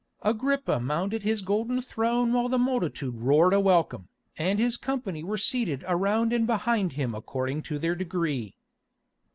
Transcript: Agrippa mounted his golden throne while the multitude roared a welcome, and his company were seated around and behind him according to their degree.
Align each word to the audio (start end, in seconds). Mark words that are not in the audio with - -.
Agrippa 0.23 0.79
mounted 0.79 1.21
his 1.21 1.43
golden 1.43 1.79
throne 1.79 2.33
while 2.33 2.49
the 2.49 2.57
multitude 2.57 3.13
roared 3.19 3.53
a 3.53 3.59
welcome, 3.59 4.07
and 4.35 4.57
his 4.57 4.75
company 4.75 5.23
were 5.23 5.37
seated 5.37 5.85
around 5.87 6.33
and 6.33 6.47
behind 6.47 6.93
him 6.93 7.13
according 7.13 7.61
to 7.61 7.77
their 7.77 7.93
degree. 7.93 8.55